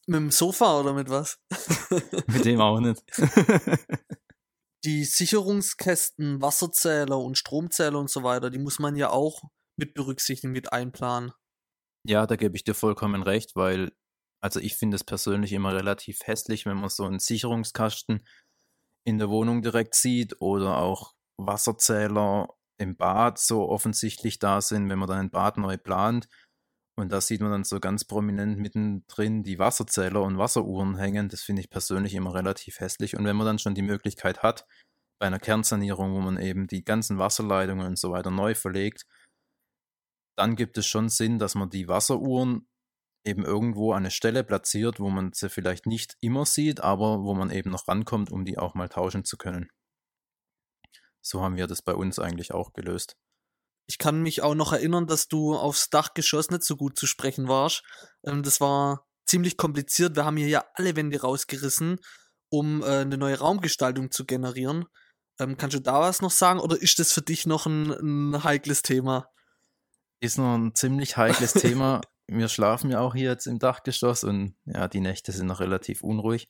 Mit 0.06 0.16
dem 0.16 0.30
Sofa 0.30 0.80
oder 0.80 0.92
mit 0.92 1.08
was? 1.08 1.38
mit 2.26 2.44
dem 2.44 2.60
auch 2.60 2.80
nicht. 2.80 3.02
Die 4.84 5.04
Sicherungskästen, 5.04 6.40
Wasserzähler 6.40 7.18
und 7.18 7.36
Stromzähler 7.36 7.98
und 7.98 8.10
so 8.10 8.22
weiter, 8.22 8.48
die 8.48 8.58
muss 8.58 8.78
man 8.78 8.96
ja 8.96 9.10
auch 9.10 9.42
mit 9.76 9.92
berücksichtigen, 9.92 10.52
mit 10.52 10.72
einplanen. 10.72 11.32
Ja, 12.06 12.26
da 12.26 12.36
gebe 12.36 12.56
ich 12.56 12.64
dir 12.64 12.74
vollkommen 12.74 13.22
recht, 13.22 13.56
weil, 13.56 13.92
also 14.42 14.58
ich 14.58 14.76
finde 14.76 14.94
es 14.94 15.04
persönlich 15.04 15.52
immer 15.52 15.74
relativ 15.74 16.20
hässlich, 16.24 16.64
wenn 16.64 16.78
man 16.78 16.88
so 16.88 17.04
einen 17.04 17.18
Sicherungskasten 17.18 18.26
in 19.04 19.18
der 19.18 19.28
Wohnung 19.28 19.60
direkt 19.60 19.94
sieht 19.94 20.40
oder 20.40 20.78
auch 20.78 21.12
Wasserzähler 21.36 22.48
im 22.78 22.96
Bad 22.96 23.38
so 23.38 23.68
offensichtlich 23.68 24.38
da 24.38 24.62
sind, 24.62 24.88
wenn 24.88 24.98
man 24.98 25.08
dann 25.08 25.18
ein 25.18 25.30
Bad 25.30 25.58
neu 25.58 25.76
plant. 25.76 26.28
Und 27.00 27.10
da 27.10 27.20
sieht 27.20 27.40
man 27.40 27.50
dann 27.50 27.64
so 27.64 27.80
ganz 27.80 28.04
prominent 28.04 28.58
mittendrin 28.58 29.42
die 29.42 29.58
Wasserzähler 29.58 30.22
und 30.22 30.38
Wasseruhren 30.38 30.96
hängen. 30.96 31.28
Das 31.28 31.42
finde 31.42 31.60
ich 31.62 31.70
persönlich 31.70 32.14
immer 32.14 32.34
relativ 32.34 32.80
hässlich. 32.80 33.16
Und 33.16 33.24
wenn 33.24 33.36
man 33.36 33.46
dann 33.46 33.58
schon 33.58 33.74
die 33.74 33.82
Möglichkeit 33.82 34.42
hat, 34.42 34.66
bei 35.20 35.26
einer 35.26 35.38
Kernsanierung, 35.38 36.14
wo 36.14 36.20
man 36.20 36.38
eben 36.38 36.66
die 36.66 36.84
ganzen 36.84 37.18
Wasserleitungen 37.18 37.86
und 37.86 37.98
so 37.98 38.10
weiter 38.10 38.30
neu 38.30 38.54
verlegt, 38.54 39.06
dann 40.38 40.56
gibt 40.56 40.78
es 40.78 40.86
schon 40.86 41.08
Sinn, 41.08 41.38
dass 41.38 41.54
man 41.54 41.68
die 41.68 41.88
Wasseruhren 41.88 42.66
eben 43.26 43.44
irgendwo 43.44 43.92
an 43.92 43.98
eine 43.98 44.10
Stelle 44.10 44.44
platziert, 44.44 44.98
wo 44.98 45.10
man 45.10 45.32
sie 45.32 45.50
vielleicht 45.50 45.86
nicht 45.86 46.16
immer 46.20 46.46
sieht, 46.46 46.80
aber 46.80 47.22
wo 47.22 47.34
man 47.34 47.50
eben 47.50 47.70
noch 47.70 47.86
rankommt, 47.86 48.30
um 48.30 48.46
die 48.46 48.56
auch 48.56 48.74
mal 48.74 48.88
tauschen 48.88 49.24
zu 49.24 49.36
können. 49.36 49.70
So 51.22 51.42
haben 51.42 51.56
wir 51.56 51.66
das 51.66 51.82
bei 51.82 51.94
uns 51.94 52.18
eigentlich 52.18 52.52
auch 52.52 52.72
gelöst. 52.72 53.16
Ich 53.90 53.98
kann 53.98 54.22
mich 54.22 54.40
auch 54.42 54.54
noch 54.54 54.72
erinnern, 54.72 55.08
dass 55.08 55.26
du 55.26 55.56
aufs 55.56 55.90
Dachgeschoss 55.90 56.50
nicht 56.50 56.62
so 56.62 56.76
gut 56.76 56.96
zu 56.96 57.08
sprechen 57.08 57.48
warst. 57.48 57.82
Ähm, 58.24 58.44
das 58.44 58.60
war 58.60 59.04
ziemlich 59.26 59.56
kompliziert. 59.56 60.14
Wir 60.14 60.24
haben 60.24 60.36
hier 60.36 60.46
ja 60.46 60.64
alle 60.74 60.94
Wände 60.94 61.20
rausgerissen, 61.20 61.98
um 62.50 62.84
äh, 62.84 63.00
eine 63.00 63.18
neue 63.18 63.40
Raumgestaltung 63.40 64.12
zu 64.12 64.26
generieren. 64.26 64.84
Ähm, 65.40 65.56
kannst 65.56 65.74
du 65.74 65.80
da 65.80 65.98
was 66.00 66.22
noch 66.22 66.30
sagen 66.30 66.60
oder 66.60 66.80
ist 66.80 67.00
das 67.00 67.12
für 67.12 67.22
dich 67.22 67.46
noch 67.46 67.66
ein, 67.66 67.90
ein 67.90 68.44
heikles 68.44 68.82
Thema? 68.82 69.26
Ist 70.20 70.38
noch 70.38 70.54
ein 70.54 70.72
ziemlich 70.76 71.16
heikles 71.16 71.52
Thema. 71.52 72.00
Wir 72.28 72.46
schlafen 72.46 72.92
ja 72.92 73.00
auch 73.00 73.16
hier 73.16 73.30
jetzt 73.30 73.48
im 73.48 73.58
Dachgeschoss 73.58 74.22
und 74.22 74.54
ja, 74.66 74.86
die 74.86 75.00
Nächte 75.00 75.32
sind 75.32 75.48
noch 75.48 75.58
relativ 75.58 76.04
unruhig. 76.04 76.48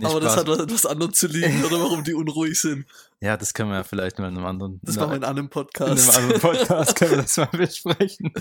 Nee, 0.00 0.06
Aber 0.06 0.22
Spaß. 0.22 0.34
das 0.34 0.36
hat 0.38 0.48
was, 0.48 0.58
etwas 0.60 0.86
anderes 0.86 1.12
zu 1.12 1.26
liegen, 1.26 1.62
oder 1.62 1.78
warum 1.78 2.02
die 2.02 2.14
unruhig 2.14 2.58
sind. 2.58 2.86
Ja, 3.22 3.36
das 3.36 3.52
können 3.52 3.68
wir 3.68 3.76
ja 3.76 3.84
vielleicht 3.84 4.18
mal 4.18 4.28
in 4.28 4.38
einem 4.38 4.46
anderen. 4.46 4.80
Das 4.82 4.96
machen 4.96 5.10
wir 5.10 5.16
in 5.16 5.24
einem 5.24 5.50
Podcast. 5.50 6.08
In 6.08 6.14
einem 6.14 6.24
anderen 6.24 6.40
Podcast 6.58 6.96
können 6.96 7.10
wir 7.10 7.18
das 7.18 7.36
mal 7.36 7.48
besprechen. 7.52 8.32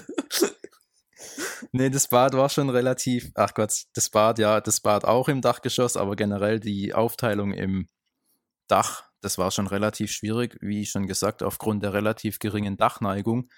nee, 1.73 1.89
das 1.89 2.07
Bad 2.07 2.31
war 2.31 2.47
schon 2.47 2.69
relativ, 2.69 3.29
ach 3.35 3.53
Gott, 3.53 3.73
das 3.93 4.09
Bad, 4.09 4.39
ja, 4.39 4.61
das 4.61 4.79
Bad 4.79 5.03
auch 5.03 5.27
im 5.27 5.41
Dachgeschoss, 5.41 5.97
aber 5.97 6.15
generell 6.15 6.61
die 6.61 6.93
Aufteilung 6.93 7.51
im 7.51 7.89
Dach, 8.69 9.03
das 9.19 9.37
war 9.37 9.51
schon 9.51 9.67
relativ 9.67 10.13
schwierig, 10.13 10.57
wie 10.61 10.85
schon 10.85 11.05
gesagt, 11.05 11.43
aufgrund 11.43 11.83
der 11.83 11.91
relativ 11.91 12.39
geringen 12.39 12.77
Dachneigung 12.77 13.49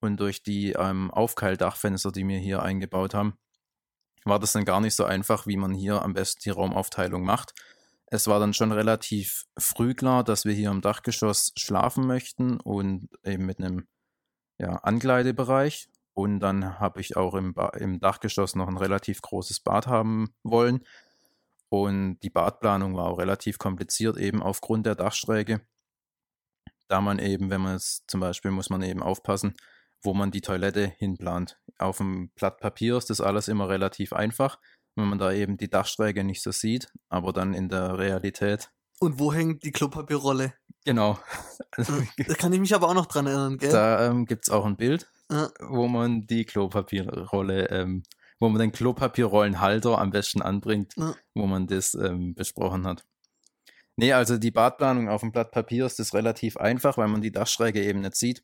und 0.00 0.20
durch 0.20 0.44
die 0.44 0.74
ähm, 0.78 1.10
Aufkeildachfenster, 1.10 2.12
die 2.12 2.28
wir 2.28 2.38
hier 2.38 2.62
eingebaut 2.62 3.14
haben 3.14 3.36
war 4.24 4.38
das 4.38 4.52
dann 4.52 4.64
gar 4.64 4.80
nicht 4.80 4.94
so 4.94 5.04
einfach, 5.04 5.46
wie 5.46 5.56
man 5.56 5.74
hier 5.74 6.02
am 6.02 6.14
besten 6.14 6.42
die 6.44 6.50
Raumaufteilung 6.50 7.24
macht. 7.24 7.54
Es 8.06 8.26
war 8.26 8.38
dann 8.40 8.54
schon 8.54 8.72
relativ 8.72 9.46
früh 9.58 9.94
klar, 9.94 10.22
dass 10.22 10.44
wir 10.44 10.52
hier 10.52 10.70
im 10.70 10.82
Dachgeschoss 10.82 11.52
schlafen 11.56 12.06
möchten 12.06 12.60
und 12.60 13.08
eben 13.24 13.46
mit 13.46 13.58
einem 13.58 13.86
ja, 14.58 14.76
Ankleidebereich. 14.76 15.88
Und 16.14 16.40
dann 16.40 16.78
habe 16.78 17.00
ich 17.00 17.16
auch 17.16 17.34
im, 17.34 17.54
im 17.78 18.00
Dachgeschoss 18.00 18.54
noch 18.54 18.68
ein 18.68 18.76
relativ 18.76 19.22
großes 19.22 19.60
Bad 19.60 19.86
haben 19.86 20.34
wollen. 20.42 20.84
Und 21.70 22.20
die 22.20 22.28
Badplanung 22.28 22.94
war 22.94 23.06
auch 23.06 23.18
relativ 23.18 23.56
kompliziert, 23.56 24.18
eben 24.18 24.42
aufgrund 24.42 24.84
der 24.84 24.94
Dachschräge. 24.94 25.62
Da 26.88 27.00
man 27.00 27.18
eben, 27.18 27.48
wenn 27.48 27.62
man 27.62 27.76
es 27.76 28.04
zum 28.06 28.20
Beispiel, 28.20 28.50
muss 28.50 28.68
man 28.68 28.82
eben 28.82 29.02
aufpassen, 29.02 29.54
wo 30.02 30.12
man 30.12 30.30
die 30.30 30.42
Toilette 30.42 30.86
hinplant. 30.86 31.58
Auf 31.82 31.98
dem 31.98 32.30
Blatt 32.34 32.58
Papier 32.58 32.96
ist 32.96 33.10
das 33.10 33.20
alles 33.20 33.48
immer 33.48 33.68
relativ 33.68 34.12
einfach, 34.12 34.58
wenn 34.96 35.08
man 35.08 35.18
da 35.18 35.32
eben 35.32 35.56
die 35.56 35.70
Dachschräge 35.70 36.24
nicht 36.24 36.42
so 36.42 36.52
sieht, 36.52 36.88
aber 37.08 37.32
dann 37.32 37.54
in 37.54 37.68
der 37.68 37.98
Realität. 37.98 38.70
Und 39.00 39.18
wo 39.18 39.32
hängt 39.32 39.64
die 39.64 39.72
Klopapierrolle? 39.72 40.54
Genau. 40.84 41.18
da 41.76 42.34
kann 42.34 42.52
ich 42.52 42.60
mich 42.60 42.74
aber 42.74 42.88
auch 42.88 42.94
noch 42.94 43.06
dran 43.06 43.26
erinnern, 43.26 43.58
gell? 43.58 43.70
Da 43.70 44.06
ähm, 44.06 44.26
gibt 44.26 44.46
es 44.46 44.52
auch 44.52 44.64
ein 44.64 44.76
Bild, 44.76 45.08
ja. 45.30 45.50
wo 45.60 45.88
man 45.88 46.26
die 46.26 46.44
Klopapierrolle, 46.44 47.68
ähm, 47.70 48.02
wo 48.40 48.48
man 48.48 48.60
den 48.60 48.72
Klopapierrollenhalter 48.72 49.98
am 49.98 50.10
besten 50.10 50.42
anbringt, 50.42 50.94
ja. 50.96 51.14
wo 51.34 51.46
man 51.46 51.66
das 51.66 51.94
ähm, 51.94 52.34
besprochen 52.34 52.86
hat. 52.86 53.04
Nee, 53.96 54.12
also 54.12 54.38
die 54.38 54.50
Badplanung 54.50 55.08
auf 55.08 55.20
dem 55.20 55.32
Blatt 55.32 55.50
Papier 55.50 55.86
ist 55.86 55.98
das 55.98 56.14
relativ 56.14 56.56
einfach, 56.56 56.96
weil 56.96 57.08
man 57.08 57.20
die 57.20 57.32
Dachschräge 57.32 57.82
eben 57.82 58.00
nicht 58.00 58.16
sieht. 58.16 58.42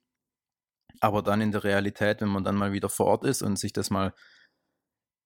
Aber 1.01 1.23
dann 1.23 1.41
in 1.41 1.53
der 1.53 1.65
Realität, 1.65 2.21
wenn 2.21 2.29
man 2.29 2.45
dann 2.45 2.57
mal 2.57 2.73
wieder 2.73 2.89
vor 2.89 3.07
Ort 3.07 3.25
ist 3.25 3.43
und 3.43 3.59
sich 3.59 3.73
das 3.73 3.91
mal 3.91 4.15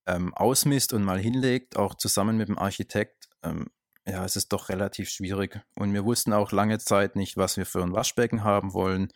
ähm, 0.07 0.35
ausmisst 0.35 0.93
und 0.93 1.05
mal 1.05 1.19
hinlegt, 1.19 1.77
auch 1.77 1.95
zusammen 1.95 2.37
mit 2.37 2.49
dem 2.49 2.59
Architekt, 2.59 3.29
ähm, 3.43 3.69
ja, 4.07 4.25
es 4.25 4.37
ist 4.37 4.53
doch 4.53 4.69
relativ 4.69 5.09
schwierig. 5.11 5.61
Und 5.77 5.95
wir 5.95 6.05
wussten 6.05 6.33
auch 6.33 6.51
lange 6.53 6.79
Zeit 6.79 7.15
nicht, 7.15 7.37
was 7.37 7.57
wir 7.57 7.67
für 7.67 7.83
ein 7.83 7.93
Waschbecken 7.93 8.43
haben 8.43 8.73
wollen. 8.75 9.13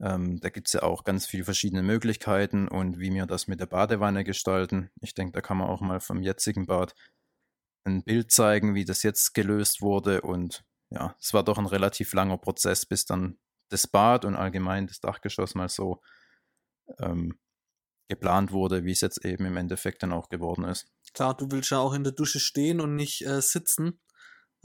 Ähm, 0.00 0.40
da 0.40 0.50
gibt 0.50 0.66
es 0.66 0.74
ja 0.74 0.82
auch 0.82 1.04
ganz 1.04 1.26
viele 1.26 1.44
verschiedene 1.44 1.82
Möglichkeiten 1.82 2.68
und 2.68 2.98
wie 2.98 3.12
wir 3.14 3.26
das 3.26 3.46
mit 3.46 3.60
der 3.60 3.66
Badewanne 3.66 4.24
gestalten. 4.24 4.90
Ich 5.00 5.14
denke, 5.14 5.32
da 5.32 5.40
kann 5.40 5.56
man 5.58 5.68
auch 5.68 5.80
mal 5.80 6.00
vom 6.00 6.22
jetzigen 6.22 6.66
Bad 6.66 6.94
ein 7.84 8.02
Bild 8.02 8.30
zeigen, 8.32 8.74
wie 8.74 8.84
das 8.84 9.02
jetzt 9.04 9.32
gelöst 9.32 9.80
wurde. 9.80 10.20
Und 10.22 10.64
ja, 10.90 11.14
es 11.20 11.32
war 11.32 11.44
doch 11.44 11.58
ein 11.58 11.66
relativ 11.66 12.12
langer 12.12 12.36
Prozess, 12.36 12.84
bis 12.84 13.06
dann 13.06 13.38
das 13.68 13.86
Bad 13.86 14.24
und 14.24 14.36
allgemein 14.36 14.86
das 14.86 15.00
Dachgeschoss 15.00 15.54
mal 15.54 15.68
so 15.68 16.00
ähm, 16.98 17.38
geplant 18.08 18.52
wurde, 18.52 18.84
wie 18.84 18.92
es 18.92 19.00
jetzt 19.00 19.24
eben 19.24 19.46
im 19.46 19.56
Endeffekt 19.56 20.02
dann 20.02 20.12
auch 20.12 20.28
geworden 20.28 20.64
ist. 20.64 20.86
Klar, 21.12 21.36
du 21.36 21.50
willst 21.50 21.70
ja 21.70 21.78
auch 21.78 21.94
in 21.94 22.04
der 22.04 22.12
Dusche 22.12 22.40
stehen 22.40 22.80
und 22.80 22.94
nicht 22.94 23.26
äh, 23.26 23.40
sitzen. 23.40 24.00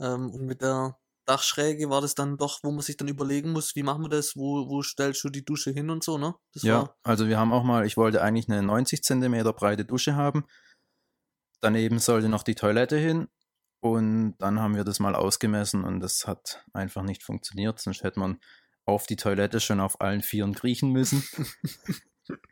Ähm, 0.00 0.30
und 0.30 0.46
mit 0.46 0.62
der 0.62 0.98
Dachschräge 1.26 1.88
war 1.90 2.00
das 2.00 2.14
dann 2.14 2.36
doch, 2.36 2.60
wo 2.62 2.70
man 2.70 2.80
sich 2.80 2.96
dann 2.96 3.08
überlegen 3.08 3.52
muss, 3.52 3.76
wie 3.76 3.82
machen 3.82 4.02
wir 4.02 4.08
das, 4.08 4.36
wo, 4.36 4.68
wo 4.68 4.82
stellst 4.82 5.22
du 5.24 5.28
die 5.28 5.44
Dusche 5.44 5.70
hin 5.70 5.90
und 5.90 6.02
so, 6.02 6.18
ne? 6.18 6.34
Das 6.52 6.62
ja, 6.62 6.78
war... 6.78 6.96
also 7.04 7.28
wir 7.28 7.38
haben 7.38 7.52
auch 7.52 7.62
mal, 7.62 7.86
ich 7.86 7.96
wollte 7.96 8.22
eigentlich 8.22 8.48
eine 8.48 8.62
90 8.62 9.02
Zentimeter 9.02 9.52
breite 9.52 9.84
Dusche 9.84 10.16
haben. 10.16 10.44
Daneben 11.60 12.00
sollte 12.00 12.28
noch 12.28 12.42
die 12.42 12.56
Toilette 12.56 12.96
hin 12.96 13.28
und 13.80 14.34
dann 14.38 14.60
haben 14.60 14.74
wir 14.74 14.84
das 14.84 14.98
mal 14.98 15.14
ausgemessen 15.14 15.84
und 15.84 16.00
das 16.00 16.26
hat 16.26 16.64
einfach 16.72 17.02
nicht 17.02 17.22
funktioniert, 17.22 17.78
sonst 17.80 18.02
hätte 18.02 18.18
man 18.18 18.40
auf 18.84 19.06
die 19.06 19.16
Toilette 19.16 19.60
schon 19.60 19.80
auf 19.80 20.00
allen 20.00 20.22
Vieren 20.22 20.54
kriechen 20.54 20.90
müssen. 20.90 21.24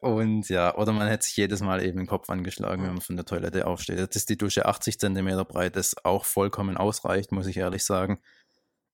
Und 0.00 0.48
ja, 0.48 0.76
oder 0.76 0.92
man 0.92 1.08
hätte 1.08 1.24
sich 1.24 1.36
jedes 1.36 1.60
Mal 1.60 1.82
eben 1.82 1.98
den 1.98 2.06
Kopf 2.06 2.30
angeschlagen, 2.30 2.84
wenn 2.84 2.92
man 2.92 3.00
von 3.00 3.16
der 3.16 3.24
Toilette 3.24 3.66
aufsteht. 3.66 3.98
Jetzt 3.98 4.14
ist 4.14 4.28
die 4.28 4.38
Dusche 4.38 4.66
80 4.66 4.98
cm 4.98 5.44
breit, 5.48 5.74
das 5.74 5.96
auch 6.04 6.24
vollkommen 6.24 6.76
ausreicht, 6.76 7.32
muss 7.32 7.48
ich 7.48 7.56
ehrlich 7.56 7.84
sagen. 7.84 8.20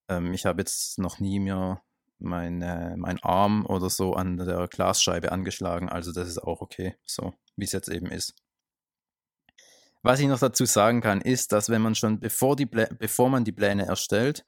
Ähm, 0.09 0.33
ich 0.33 0.47
habe 0.47 0.62
jetzt 0.62 0.99
noch 0.99 1.21
nie 1.21 1.40
mir 1.40 1.83
meine, 2.18 2.94
mein 2.97 3.23
Arm 3.23 3.66
oder 3.66 3.90
so 3.90 4.14
an 4.14 4.38
der 4.38 4.66
Glasscheibe 4.68 5.30
angeschlagen, 5.30 5.88
also 5.90 6.12
das 6.12 6.28
ist 6.28 6.38
auch 6.38 6.62
okay, 6.62 6.97
so 7.04 7.35
wie 7.56 7.64
es 7.64 7.73
jetzt 7.73 7.88
eben 7.88 8.06
ist. 8.06 8.35
Was 10.02 10.21
ich 10.21 10.26
noch 10.26 10.38
dazu 10.38 10.64
sagen 10.64 11.00
kann, 11.00 11.21
ist, 11.21 11.52
dass 11.52 11.71
wenn 11.71 11.83
man 11.83 11.94
schon 11.94 12.21
bevor, 12.21 12.56
die 12.56 12.66
bevor 12.66 13.30
man 13.30 13.44
die 13.44 13.52
Pläne 13.52 13.87
erstellt, 13.87 14.44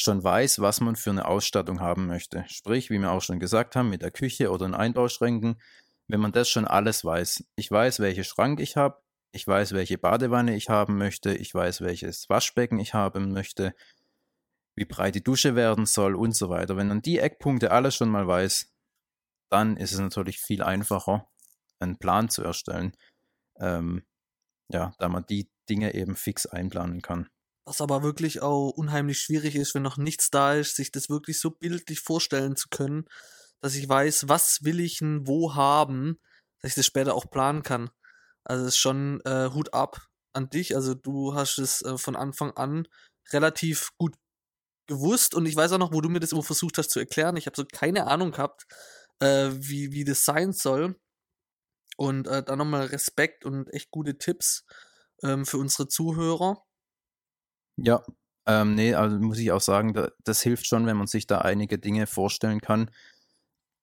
schon 0.00 0.22
weiß, 0.22 0.60
was 0.60 0.80
man 0.80 0.96
für 0.96 1.10
eine 1.10 1.26
Ausstattung 1.26 1.80
haben 1.80 2.06
möchte. 2.06 2.44
Sprich, 2.48 2.88
wie 2.88 2.98
wir 2.98 3.10
auch 3.10 3.22
schon 3.22 3.40
gesagt 3.40 3.74
haben, 3.74 3.90
mit 3.90 4.02
der 4.02 4.12
Küche 4.12 4.50
oder 4.50 4.66
den 4.66 4.74
Einbauschränken, 4.74 5.60
wenn 6.06 6.20
man 6.20 6.32
das 6.32 6.48
schon 6.48 6.66
alles 6.66 7.04
weiß. 7.04 7.44
Ich 7.56 7.70
weiß, 7.70 7.98
welche 8.00 8.24
Schrank 8.24 8.60
ich 8.60 8.76
habe, 8.76 9.02
ich 9.32 9.46
weiß, 9.46 9.72
welche 9.72 9.98
Badewanne 9.98 10.54
ich 10.54 10.68
haben 10.68 10.98
möchte, 10.98 11.34
ich 11.34 11.52
weiß, 11.52 11.80
welches 11.80 12.28
Waschbecken 12.28 12.78
ich 12.78 12.94
haben 12.94 13.32
möchte, 13.32 13.74
wie 14.76 14.84
breit 14.84 15.16
die 15.16 15.24
Dusche 15.24 15.56
werden 15.56 15.84
soll 15.84 16.14
und 16.14 16.36
so 16.36 16.48
weiter. 16.48 16.76
Wenn 16.76 16.88
man 16.88 17.02
die 17.02 17.18
Eckpunkte 17.18 17.72
alles 17.72 17.96
schon 17.96 18.08
mal 18.08 18.26
weiß, 18.28 18.72
dann 19.50 19.76
ist 19.76 19.92
es 19.92 19.98
natürlich 19.98 20.38
viel 20.38 20.62
einfacher, 20.62 21.28
einen 21.80 21.98
Plan 21.98 22.28
zu 22.28 22.44
erstellen. 22.44 22.96
Ähm, 23.58 24.04
ja, 24.68 24.94
da 24.98 25.08
man 25.08 25.26
die 25.26 25.50
Dinge 25.68 25.94
eben 25.94 26.14
fix 26.14 26.46
einplanen 26.46 27.02
kann. 27.02 27.28
Was 27.68 27.82
aber 27.82 28.02
wirklich 28.02 28.40
auch 28.40 28.70
unheimlich 28.70 29.18
schwierig 29.18 29.54
ist, 29.54 29.74
wenn 29.74 29.82
noch 29.82 29.98
nichts 29.98 30.30
da 30.30 30.54
ist, 30.54 30.76
sich 30.76 30.90
das 30.90 31.10
wirklich 31.10 31.38
so 31.38 31.50
bildlich 31.50 32.00
vorstellen 32.00 32.56
zu 32.56 32.68
können, 32.70 33.04
dass 33.60 33.74
ich 33.74 33.86
weiß, 33.86 34.26
was 34.26 34.64
will 34.64 34.80
ich 34.80 35.00
denn 35.00 35.26
wo 35.26 35.54
haben, 35.54 36.18
dass 36.62 36.70
ich 36.70 36.76
das 36.76 36.86
später 36.86 37.14
auch 37.14 37.28
planen 37.30 37.62
kann. 37.62 37.90
Also 38.42 38.64
es 38.64 38.70
ist 38.70 38.78
schon 38.78 39.20
äh, 39.26 39.50
Hut 39.52 39.74
ab 39.74 40.08
an 40.32 40.48
dich. 40.48 40.76
Also 40.76 40.94
du 40.94 41.34
hast 41.34 41.58
es 41.58 41.82
äh, 41.82 41.98
von 41.98 42.16
Anfang 42.16 42.52
an 42.52 42.88
relativ 43.32 43.90
gut 43.98 44.14
gewusst 44.86 45.34
und 45.34 45.44
ich 45.44 45.54
weiß 45.54 45.72
auch 45.72 45.78
noch, 45.78 45.92
wo 45.92 46.00
du 46.00 46.08
mir 46.08 46.20
das 46.20 46.32
immer 46.32 46.42
versucht 46.42 46.78
hast 46.78 46.90
zu 46.90 47.00
erklären. 47.00 47.36
Ich 47.36 47.44
habe 47.44 47.56
so 47.56 47.66
keine 47.70 48.06
Ahnung 48.06 48.30
gehabt, 48.30 48.64
äh, 49.20 49.50
wie, 49.52 49.92
wie 49.92 50.04
das 50.04 50.24
sein 50.24 50.54
soll. 50.54 50.98
Und 51.98 52.28
äh, 52.28 52.42
dann 52.42 52.56
nochmal 52.56 52.86
Respekt 52.86 53.44
und 53.44 53.68
echt 53.74 53.90
gute 53.90 54.16
Tipps 54.16 54.64
ähm, 55.22 55.44
für 55.44 55.58
unsere 55.58 55.86
Zuhörer. 55.86 56.64
Ja, 57.78 58.02
Ähm, 58.46 58.74
nee, 58.74 58.94
also 58.94 59.18
muss 59.18 59.38
ich 59.38 59.52
auch 59.52 59.60
sagen, 59.60 59.92
da, 59.94 60.10
das 60.24 60.40
hilft 60.42 60.66
schon, 60.66 60.86
wenn 60.86 60.96
man 60.96 61.06
sich 61.06 61.26
da 61.26 61.38
einige 61.40 61.78
Dinge 61.78 62.06
vorstellen 62.06 62.60
kann, 62.62 62.90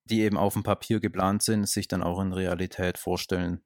die 0.06 0.22
eben 0.22 0.38
auf 0.38 0.54
dem 0.54 0.64
Papier 0.64 1.00
geplant 1.00 1.44
sind, 1.44 1.68
sich 1.68 1.88
dann 1.88 2.04
auch 2.04 2.20
in 2.22 2.34
Realität 2.34 2.98
vorstellen 2.98 3.62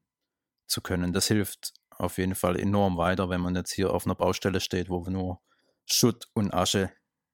zu 0.67 0.81
können. 0.81 1.13
Das 1.13 1.27
hilft 1.27 1.73
auf 1.91 2.17
jeden 2.19 2.35
Fall 2.35 2.59
enorm 2.59 2.97
weiter, 2.97 3.29
wenn 3.29 3.41
man 3.41 3.55
jetzt 3.55 3.71
hier 3.73 3.93
auf 3.93 4.05
einer 4.05 4.15
Baustelle 4.15 4.61
steht, 4.61 4.89
wo 4.89 5.03
nur 5.09 5.41
Schutt 5.85 6.29
und 6.33 6.53
Asche 6.53 6.91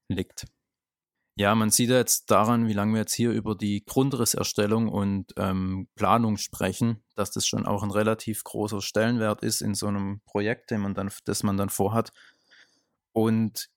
liegt. 0.09 0.47
Ja, 1.37 1.53
man 1.55 1.69
sieht 1.69 1.89
jetzt 1.89 2.31
daran, 2.31 2.67
wie 2.67 2.73
lange 2.73 2.93
wir 2.93 3.01
jetzt 3.01 3.13
hier 3.13 3.31
über 3.31 3.55
die 3.55 3.83
Grundrisserstellung 3.85 4.87
und 4.87 5.33
ähm, 5.37 5.89
Planung 5.95 6.37
sprechen, 6.37 7.03
dass 7.15 7.31
das 7.31 7.45
schon 7.45 7.65
auch 7.65 7.83
ein 7.83 7.91
relativ 7.91 8.43
großer 8.45 8.81
Stellenwert 8.81 9.43
ist 9.43 9.61
in 9.61 9.75
so 9.75 9.87
einem 9.87 10.21
Projekt, 10.25 10.71
den 10.71 10.81
man 10.81 10.93
dann, 10.93 11.11
das 11.25 11.43
man 11.43 11.57
dann 11.57 11.69
vorhat. 11.69 12.11
Und 13.15 13.69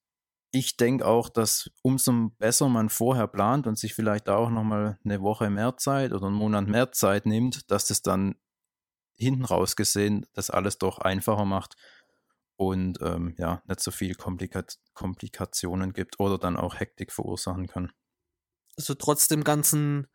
ich 0.50 0.76
denke 0.76 1.06
auch, 1.06 1.28
dass 1.28 1.70
umso 1.82 2.30
besser 2.38 2.68
man 2.68 2.88
vorher 2.88 3.28
plant 3.28 3.68
und 3.68 3.78
sich 3.78 3.94
vielleicht 3.94 4.28
auch 4.28 4.50
nochmal 4.50 4.98
eine 5.04 5.22
Woche 5.22 5.48
mehr 5.48 5.76
Zeit 5.76 6.12
oder 6.12 6.26
einen 6.26 6.34
Monat 6.34 6.66
mehr 6.66 6.90
Zeit 6.90 7.24
nimmt, 7.24 7.70
dass 7.70 7.86
das 7.86 8.02
dann 8.02 8.34
hinten 9.14 9.44
raus 9.44 9.76
gesehen 9.76 10.26
das 10.32 10.50
alles 10.50 10.78
doch 10.78 10.98
einfacher 10.98 11.44
macht 11.44 11.76
und 12.56 12.98
ähm, 13.00 13.34
ja, 13.38 13.62
nicht 13.66 13.80
so 13.80 13.92
viel 13.92 14.16
Komplika 14.16 14.64
Komplikationen 14.92 15.92
gibt 15.92 16.18
oder 16.18 16.36
dann 16.38 16.56
auch 16.56 16.80
Hektik 16.80 17.12
verursachen 17.12 17.68
kann. 17.68 17.92
Also 18.76 18.94
trotz 18.94 19.28
dem 19.28 19.44
ganzen 19.44 20.08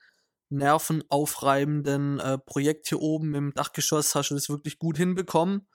nervenaufreibenden 0.50 2.20
äh, 2.20 2.38
Projekt 2.40 2.90
hier 2.90 3.00
oben 3.00 3.36
im 3.36 3.54
Dachgeschoss 3.54 4.16
hast 4.16 4.30
du 4.30 4.36
das 4.36 4.50
wirklich 4.50 4.80
gut 4.80 4.98
hinbekommen. 4.98 5.68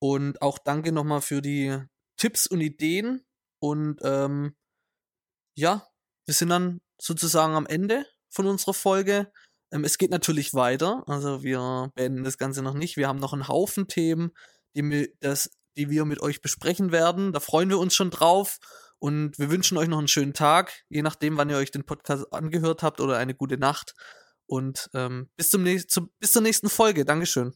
Und 0.00 0.42
auch 0.42 0.58
danke 0.58 0.92
nochmal 0.92 1.22
für 1.22 1.42
die 1.42 1.80
Tipps 2.18 2.46
und 2.46 2.60
Ideen. 2.60 3.24
Und 3.60 4.00
ähm, 4.02 4.54
ja, 5.56 5.86
wir 6.26 6.34
sind 6.34 6.50
dann 6.50 6.80
sozusagen 7.00 7.54
am 7.54 7.66
Ende 7.66 8.04
von 8.30 8.46
unserer 8.46 8.74
Folge. 8.74 9.32
Ähm, 9.72 9.84
es 9.84 9.98
geht 9.98 10.10
natürlich 10.10 10.54
weiter. 10.54 11.04
Also 11.06 11.42
wir 11.42 11.90
beenden 11.94 12.24
das 12.24 12.38
Ganze 12.38 12.62
noch 12.62 12.74
nicht. 12.74 12.96
Wir 12.96 13.08
haben 13.08 13.18
noch 13.18 13.32
einen 13.32 13.48
Haufen 13.48 13.88
Themen, 13.88 14.32
die, 14.76 14.82
wir, 14.84 15.08
das 15.20 15.50
die 15.76 15.90
wir 15.90 16.04
mit 16.04 16.20
euch 16.20 16.42
besprechen 16.42 16.92
werden. 16.92 17.32
Da 17.32 17.40
freuen 17.40 17.70
wir 17.70 17.78
uns 17.78 17.94
schon 17.94 18.10
drauf 18.10 18.58
und 18.98 19.38
wir 19.38 19.50
wünschen 19.50 19.78
euch 19.78 19.88
noch 19.88 19.98
einen 19.98 20.08
schönen 20.08 20.34
Tag, 20.34 20.84
je 20.88 21.02
nachdem, 21.02 21.36
wann 21.36 21.50
ihr 21.50 21.56
euch 21.56 21.70
den 21.70 21.84
Podcast 21.84 22.32
angehört 22.32 22.82
habt 22.82 23.00
oder 23.00 23.16
eine 23.16 23.34
gute 23.34 23.58
Nacht. 23.58 23.94
Und 24.46 24.90
ähm, 24.94 25.30
bis, 25.36 25.50
zum 25.50 25.62
nächsten, 25.62 26.08
bis 26.18 26.32
zur 26.32 26.42
nächsten 26.42 26.68
Folge. 26.68 27.04
Dankeschön. 27.04 27.54